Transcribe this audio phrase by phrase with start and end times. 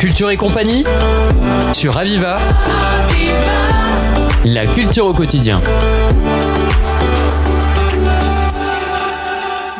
[0.00, 0.82] Culture et compagnie
[1.74, 2.38] sur Aviva.
[4.46, 5.60] La culture au quotidien.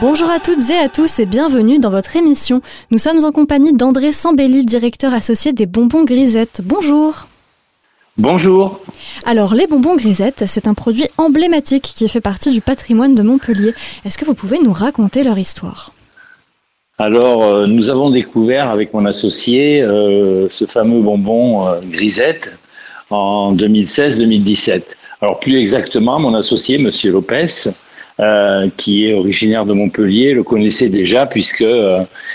[0.02, 2.60] Bonjour à toutes et à tous et bienvenue dans votre émission.
[2.90, 6.60] Nous sommes en compagnie d'André Sambelli, directeur associé des bonbons grisettes.
[6.62, 7.26] Bonjour.
[8.18, 8.78] Bonjour.
[9.24, 13.72] Alors, les bonbons grisettes, c'est un produit emblématique qui fait partie du patrimoine de Montpellier.
[14.04, 15.94] Est-ce que vous pouvez nous raconter leur histoire?
[17.00, 22.58] Alors, euh, nous avons découvert avec mon associé euh, ce fameux bonbon euh, grisette
[23.08, 24.82] en 2016-2017.
[25.22, 27.70] Alors, plus exactement, mon associé, Monsieur Lopez,
[28.76, 31.64] qui est originaire de Montpellier, le connaissait déjà puisque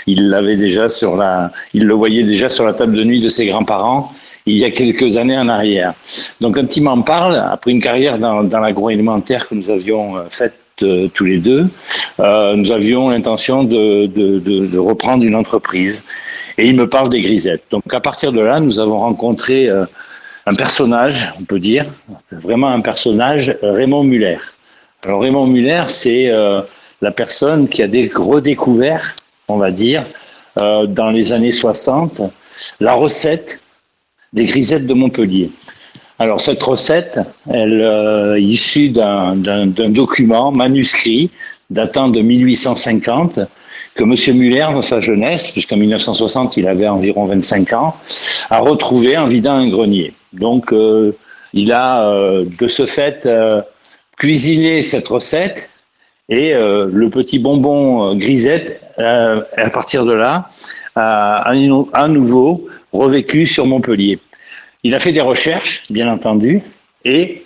[0.08, 3.28] il l'avait déjà sur la, il le voyait déjà sur la table de nuit de
[3.28, 4.12] ses grands-parents
[4.46, 5.94] il y a quelques années en arrière.
[6.40, 10.54] Donc, quand il m'en parle, après une carrière dans, dans l'agroalimentaire que nous avions faite
[10.82, 11.68] euh, tous les deux,
[12.20, 16.02] euh, nous avions l'intention de, reprendre une entreprise.
[16.58, 17.62] Et il me parle des grisettes.
[17.70, 19.86] Donc à partir de là, nous avons rencontré euh,
[20.44, 21.86] un personnage, on peut dire,
[22.30, 24.36] vraiment un personnage, Raymond Muller.
[25.06, 26.30] Alors Raymond Muller, c'est
[27.00, 29.16] la personne qui a redécouvert,
[29.48, 30.04] on va dire,
[30.56, 32.20] dans les années 60,
[32.80, 33.60] la recette
[34.32, 35.50] des grisettes de Montpellier.
[36.18, 37.20] Alors cette recette,
[37.52, 39.36] elle euh, est issue d'un
[39.66, 41.30] document manuscrit
[41.68, 43.40] datant de 1850
[43.94, 44.38] que M.
[44.38, 47.96] Muller, dans sa jeunesse, puisqu'en 1960 il avait environ 25 ans,
[48.48, 50.14] a retrouvé en vidant un grenier.
[50.32, 51.14] Donc euh,
[51.52, 53.28] il a euh, de ce fait
[54.16, 55.68] cuisiné cette recette
[56.30, 60.48] et le petit bonbon grisette, à partir de là,
[60.96, 61.52] a
[61.92, 64.18] à nouveau revécu sur Montpellier.
[64.84, 66.62] Il a fait des recherches, bien entendu,
[67.04, 67.42] et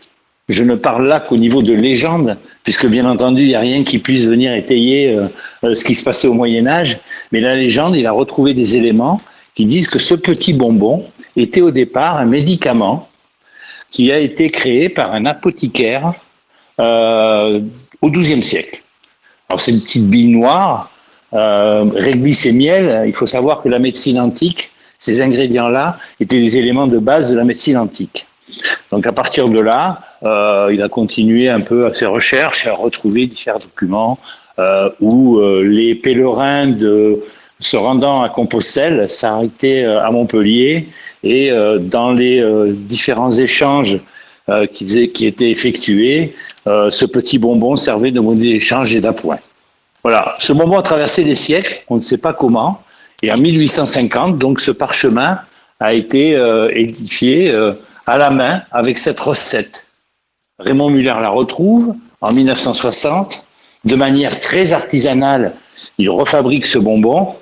[0.50, 3.84] je ne parle là qu'au niveau de légende, puisque bien entendu, il n'y a rien
[3.84, 5.28] qui puisse venir étayer euh,
[5.64, 6.98] euh, ce qui se passait au Moyen Âge,
[7.31, 9.20] mais la légende, il a retrouvé des éléments
[9.55, 11.06] qui disent que ce petit bonbon
[11.37, 13.09] était au départ un médicament
[13.92, 16.15] qui a été créé par un apothicaire
[16.81, 17.60] euh,
[18.03, 18.82] au XIIe siècle.
[19.49, 20.91] Alors c'est une petite bille noire,
[21.32, 26.87] réglisse et miel, il faut savoir que la médecine antique ces ingrédients-là étaient des éléments
[26.87, 28.27] de base de la médecine antique.
[28.91, 32.75] Donc à partir de là, euh, il a continué un peu à ses recherches, à
[32.75, 34.19] retrouver différents documents
[34.59, 36.77] euh, où euh, les pèlerins
[37.59, 40.88] se rendant à Compostelle s'arrêtaient à Montpellier
[41.22, 41.50] et
[41.81, 44.00] dans les différents échanges
[44.72, 46.34] qui, qui, étaient effectués,
[46.65, 49.38] ce petit bonbon servait de monnaie d'échange et d'appoint.
[50.03, 52.81] Voilà, ce bonbon a traversé des siècles, on ne sait pas comment,
[53.22, 55.41] et en 1850, donc, ce parchemin
[55.78, 57.72] a été euh, édifié euh,
[58.06, 59.86] à la main avec cette recette.
[60.58, 63.44] Raymond Muller la retrouve en 1960
[63.84, 65.54] de manière très artisanale.
[65.98, 67.34] Il refabrique ce bonbon.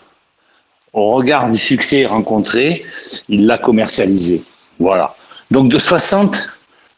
[0.92, 2.84] Au regard du succès rencontré,
[3.28, 4.42] il l'a commercialisé.
[4.78, 5.14] Voilà.
[5.50, 6.48] Donc de 60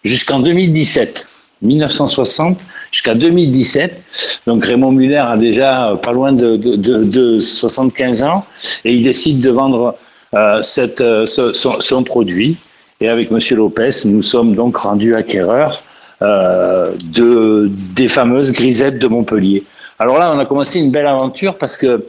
[0.04, 1.26] jusqu'en 2017,
[1.62, 2.59] 1960
[2.91, 4.03] jusqu'à 2017.
[4.47, 8.44] Donc Raymond Muller a déjà pas loin de, de, de, 75 ans
[8.84, 9.97] et il décide de vendre
[10.34, 10.62] euh,
[11.00, 12.56] euh, son, produit.
[13.00, 15.82] Et avec Monsieur Lopez, nous sommes donc rendus acquéreurs
[16.22, 19.65] euh, de, des fameuses grisettes de Montpellier.
[19.98, 22.04] Alors là, on a commencé une belle aventure parce que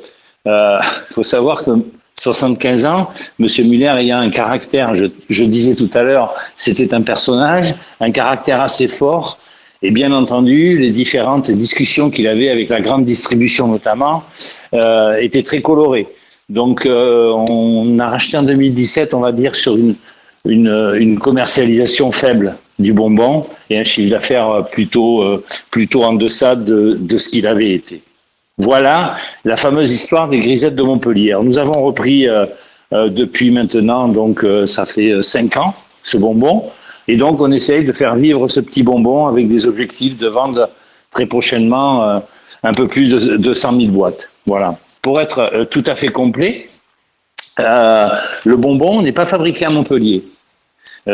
[0.47, 0.79] euh,
[1.11, 1.71] faut savoir que
[2.21, 7.73] 75 ans, Monsieur Muller ayant un caractère, je disais tout à l'heure, c'était un personnage,
[7.99, 9.39] un caractère assez fort,
[9.83, 14.23] et bien entendu, les différentes discussions qu'il avait avec la grande distribution notamment
[14.73, 16.07] euh, étaient très colorées.
[16.49, 19.95] Donc euh, on a racheté en 2017, on va dire, sur une,
[20.45, 26.97] une, commercialisation faible du bonbon et un chiffre d'affaires plutôt, euh, plutôt en deçà de,
[26.99, 28.03] de ce qu'il avait été.
[28.57, 29.15] Voilà
[29.45, 31.31] la fameuse histoire des grisettes de Montpellier.
[31.31, 32.27] Alors, nous avons repris
[32.91, 36.69] depuis maintenant, donc ça fait cinq ans, ce bonbon.
[37.07, 40.69] Et donc, on essaye de faire vivre ce petit bonbon avec des objectifs de vendre
[41.11, 42.19] très prochainement euh,
[42.63, 44.29] un peu plus de, de 100 000 boîtes.
[44.45, 44.77] Voilà.
[45.01, 46.69] Pour être euh, tout à fait complet,
[47.59, 48.07] euh,
[48.45, 50.23] le bonbon n'est pas fabriqué à Montpellier.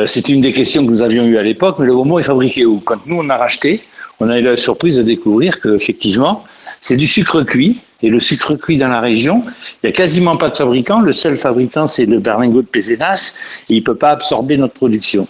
[0.06, 2.66] C'est une des questions que nous avions eues à l'époque, mais le bonbon est fabriqué
[2.66, 2.82] où?
[2.82, 3.82] Quand nous, on a racheté,
[4.20, 6.44] on a eu la surprise de découvrir qu'effectivement,
[6.82, 7.80] c'est du sucre cuit.
[8.04, 11.00] Et le sucre cuit dans la région, il n'y a quasiment pas de fabricant.
[11.00, 13.38] Le seul fabricant, c'est le berlingot de Pézenas,
[13.70, 15.26] et il ne peut pas absorber notre production.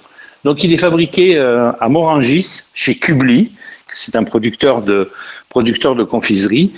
[0.47, 3.51] Donc il est fabriqué euh, à Morangis, chez Kubli,
[3.93, 5.11] c'est un producteur de,
[5.49, 6.71] producteur de confiserie.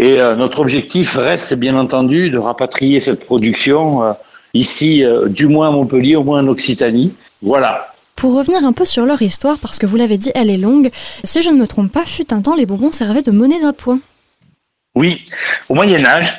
[0.00, 4.12] Et euh, notre objectif reste bien entendu de rapatrier cette production euh,
[4.52, 7.14] ici, du moins à Montpellier, au moins en Occitanie.
[7.40, 7.92] Voilà.
[8.16, 10.90] Pour revenir un peu sur leur histoire, parce que vous l'avez dit, elle est longue,
[11.22, 14.00] si je ne me trompe pas, fut un temps les bonbons servaient de monnaie d'appoint.
[14.96, 15.22] Oui,
[15.68, 16.36] au Moyen Âge,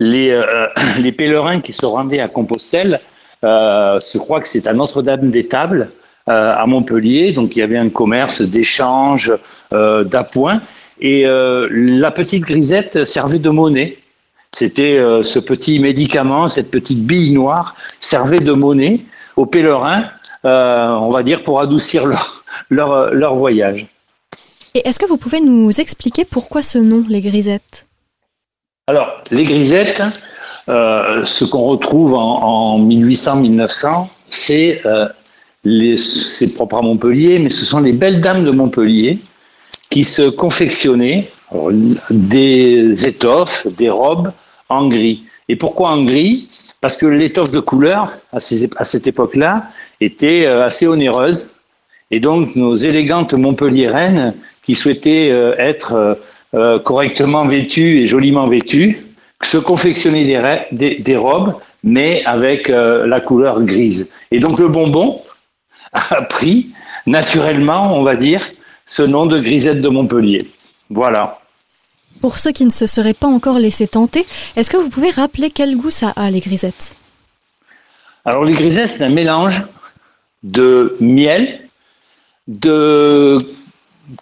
[0.00, 0.66] les, euh,
[0.98, 3.00] les pèlerins qui se rendaient à Compostelle
[3.42, 5.90] je crois que c'est à Notre-Dame-des-Tables,
[6.26, 7.32] à Montpellier.
[7.32, 9.32] Donc il y avait un commerce d'échange
[9.70, 10.60] d'appoint.
[11.00, 13.98] Et la petite grisette servait de monnaie.
[14.56, 19.00] C'était ce petit médicament, cette petite bille noire servait de monnaie
[19.36, 20.04] aux pèlerins,
[20.44, 23.86] on va dire, pour adoucir leur, leur, leur voyage.
[24.76, 27.86] Et est-ce que vous pouvez nous expliquer pourquoi ce nom, les grisettes?
[28.88, 30.02] Alors, les grisettes,
[30.68, 35.08] euh, ce qu'on retrouve en, 1800-1900, c'est euh,
[35.96, 39.18] c'est propre à Montpellier, mais ce sont les belles dames de Montpellier
[39.90, 41.28] qui se confectionnaient
[42.10, 44.32] des étoffes, des robes
[44.68, 45.22] en gris.
[45.48, 46.48] Et pourquoi en gris?
[46.80, 49.70] Parce que l'étoffe de couleur, à, cette époque-là,
[50.00, 51.54] était euh, assez onéreuse.
[52.10, 56.18] Et donc, nos élégantes Montpelliéraines qui souhaitaient euh, être
[56.54, 59.04] euh, correctement vêtus et joliment vêtus,
[59.42, 60.24] se confectionner
[60.72, 61.54] des, des, robes,
[61.84, 64.10] mais avec la couleur grise.
[64.30, 65.20] Et donc le bonbon
[66.10, 66.70] a pris
[67.06, 68.42] naturellement, on va dire,
[68.84, 70.40] ce nom de grisette de Montpellier.
[70.90, 71.40] Voilà.
[72.20, 74.26] Pour ceux qui ne se seraient pas encore laissés tenter,
[74.56, 76.96] est-ce que vous pouvez rappeler quel goût ça a, les grisettes?
[78.24, 79.62] Alors les grisettes, c'est un mélange
[80.42, 81.60] de miel,
[82.48, 83.38] de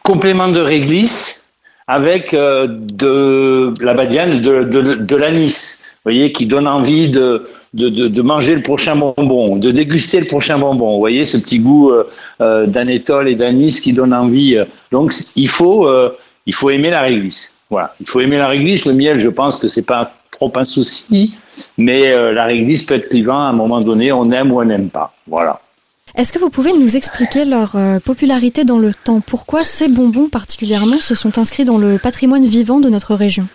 [0.03, 1.45] complément de réglisse
[1.87, 7.89] avec euh, de la badiane, de, de, de l'anis, voyez, qui donne envie de, de,
[7.89, 10.95] de, manger le prochain bonbon, de déguster le prochain bonbon.
[10.95, 12.05] Vous voyez, ce petit goût euh,
[12.41, 14.57] euh d'anétole et d'anis qui donne envie.
[14.57, 14.65] Euh.
[14.93, 15.89] Donc, il faut,
[16.47, 17.53] il faut aimer la réglisse.
[17.71, 18.85] Voilà, il faut aimer la réglisse.
[18.85, 21.35] Le miel, je pense que c'est pas trop un souci,
[21.79, 24.13] mais la réglisse peut être clivant à un moment donné.
[24.13, 25.15] On aime ou on n'aime pas.
[25.27, 25.61] Voilà.
[26.17, 29.21] Est-ce que vous pouvez nous expliquer leur euh, popularité dans le temps?
[29.21, 33.49] Pourquoi ces bonbons particulièrement se sont inscrits dans le patrimoine vivant de notre région?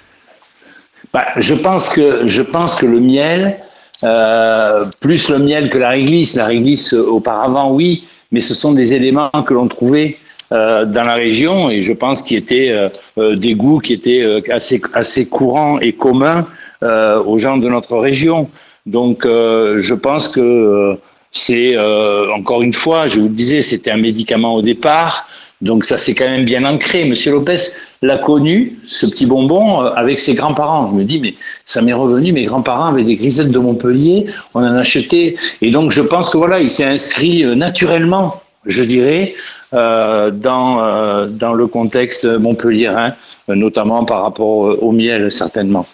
[1.14, 3.58] Bah, je, pense que, je pense que le miel,
[4.04, 8.74] euh, plus le miel que la réglisse, la réglisse euh, auparavant oui, mais ce sont
[8.74, 10.18] des éléments que l'on trouvait
[10.52, 12.74] dans la région et je pense qu'ils étaient
[13.18, 16.48] des goûts qui étaient assez, assez courants et communs
[16.82, 18.50] aux gens de notre région.
[18.88, 20.98] Donc je pense que
[21.32, 25.28] c'est euh, encore une fois, je vous le disais, c'était un médicament au départ,
[25.62, 27.06] donc ça s'est quand même bien ancré.
[27.06, 27.58] Monsieur Lopez
[28.02, 30.90] l'a connu, ce petit bonbon, euh, avec ses grands-parents.
[30.92, 31.36] Je me dis, mais
[31.66, 35.92] ça m'est revenu, mes grands-parents avaient des grisettes de Montpellier, on en achetait, et donc
[35.92, 39.36] je pense que voilà, il s'est inscrit euh, naturellement, je dirais,
[39.72, 43.14] dans, dans le contexte montpelliérain,
[43.48, 45.86] notamment par rapport au miel, certainement.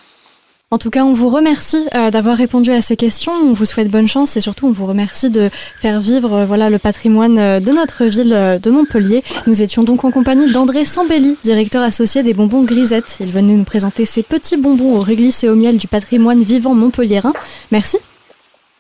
[0.76, 3.32] En tout cas, on vous remercie euh, d'avoir répondu à ces questions.
[3.32, 5.50] On vous souhaite bonne chance et surtout, on vous remercie de
[5.80, 9.24] faire vivre euh, voilà le patrimoine euh, de notre ville de Montpellier.
[9.48, 13.20] Nous étions donc en compagnie d'André Sambelli, directeur associé des bonbons Grisette.
[13.22, 16.74] Il venait nous présenter ces petits bonbons aux réglisse et au miel du patrimoine vivant
[16.76, 17.32] montpelliérain.
[17.72, 17.98] Merci.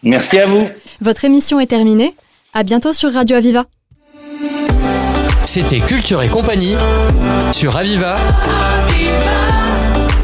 [0.03, 0.65] Merci à vous.
[0.99, 2.13] Votre émission est terminée.
[2.53, 3.63] À bientôt sur Radio Aviva.
[5.45, 6.75] C'était Culture et compagnie
[7.53, 8.17] sur Aviva.